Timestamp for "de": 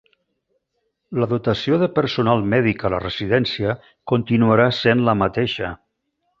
1.83-1.89